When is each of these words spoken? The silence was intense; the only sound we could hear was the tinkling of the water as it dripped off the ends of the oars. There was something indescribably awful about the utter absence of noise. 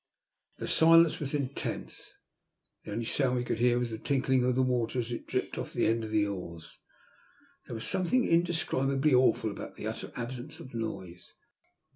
The 0.57 0.67
silence 0.67 1.19
was 1.19 1.35
intense; 1.35 2.15
the 2.83 2.91
only 2.91 3.05
sound 3.05 3.35
we 3.37 3.43
could 3.43 3.59
hear 3.59 3.77
was 3.77 3.91
the 3.91 3.99
tinkling 3.99 4.43
of 4.43 4.55
the 4.55 4.63
water 4.63 4.99
as 4.99 5.11
it 5.11 5.27
dripped 5.27 5.59
off 5.59 5.73
the 5.73 5.85
ends 5.85 6.07
of 6.07 6.11
the 6.11 6.25
oars. 6.25 6.79
There 7.67 7.75
was 7.75 7.85
something 7.85 8.27
indescribably 8.27 9.13
awful 9.13 9.51
about 9.51 9.75
the 9.75 9.85
utter 9.85 10.11
absence 10.15 10.59
of 10.59 10.73
noise. 10.73 11.35